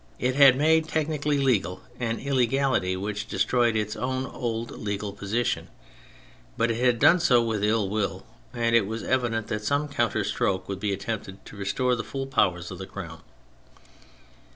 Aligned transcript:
It 0.17 0.33
had 0.33 0.55
made 0.57 0.87
technically 0.89 1.37
legal 1.37 1.83
an 1.99 2.17
illegality 2.17 2.97
which 2.97 3.27
destroyed 3.27 3.75
its 3.75 3.95
own 3.95 4.25
old 4.25 4.71
legal 4.71 5.13
position, 5.13 5.67
but 6.57 6.71
it 6.71 6.83
had 6.83 6.97
done 6.97 7.19
so 7.19 7.43
with 7.43 7.63
ill 7.63 7.87
will, 7.87 8.25
and 8.51 8.75
it 8.75 8.87
was 8.87 9.03
evident 9.03 9.45
that 9.49 9.63
some 9.63 9.87
counter 9.87 10.23
stroke 10.23 10.67
would 10.67 10.79
be 10.79 10.91
attempted 10.91 11.45
to 11.45 11.55
restore 11.55 11.93
the 11.95 12.03
full 12.03 12.25
powers 12.25 12.71
of 12.71 12.79
the 12.79 12.87
Crown. 12.87 13.21